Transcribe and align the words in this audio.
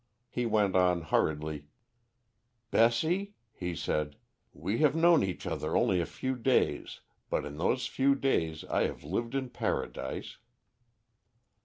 He 0.31 0.47
went 0.47 0.75
on 0.75 1.01
hurriedly 1.03 1.67
"'Bessie,' 2.71 3.35
he 3.51 3.75
said, 3.75 4.15
'we 4.51 4.79
have 4.79 4.95
known 4.95 5.23
each 5.23 5.45
other 5.45 5.77
only 5.77 6.01
a 6.01 6.07
few 6.07 6.35
days, 6.35 7.01
but 7.29 7.45
in 7.45 7.57
those 7.57 7.85
few 7.85 8.15
days 8.15 8.65
I 8.65 8.85
have 8.87 9.03
lived 9.03 9.35
in 9.35 9.51
Paradise.' 9.51 10.37